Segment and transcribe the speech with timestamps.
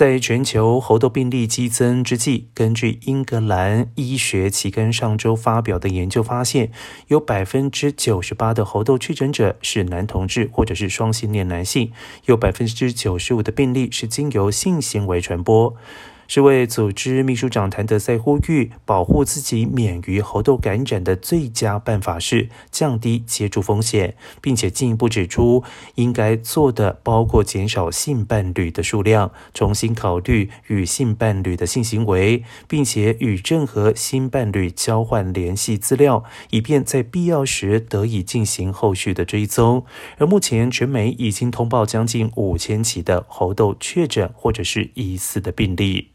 [0.00, 6.72] 在全球猴痘病例激增之际，根据英格兰医学期刊上周发表的研究发现，
[7.08, 11.92] 有百分之九十八的猴痘确诊者是男同志或者是双性恋男性，
[12.24, 15.76] 有百分之九十五的病例是经由性行为传播。
[16.32, 25.64] 世卫组织秘书长谭德赛呼吁，保护自己免于猴痘感染的最佳办法是降低接触风险，并且进一步指出，
[25.96, 39.84] 应该做的包括减少性伴侣的数量，重新考虑与性伴侣的性行为，并且与任何新伴侣交换联系资料，以便在必要时得以进行后续的追踪。
[40.18, 46.10] 而目前，全美已经通报将近五千起的猴痘确诊或者是疑似的病例。